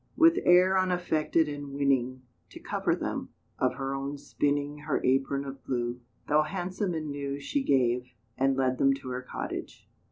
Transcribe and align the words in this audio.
With 0.17 0.39
air 0.45 0.79
unaffected 0.79 1.47
and 1.47 1.73
winning, 1.75 2.23
To 2.49 2.59
cover 2.59 2.95
them, 2.95 3.29
of 3.59 3.75
her 3.75 3.93
own 3.93 4.17
spinning 4.17 4.79
Her 4.79 4.99
apron 5.05 5.45
of 5.45 5.63
blue, 5.63 6.01
Though 6.27 6.41
handsome 6.41 6.95
and 6.95 7.11
new, 7.11 7.39
She 7.39 7.61
gave, 7.61 8.05
and 8.35 8.57
led 8.57 8.79
them 8.79 8.95
to 8.95 9.09
her 9.09 9.21
cottage. 9.21 9.87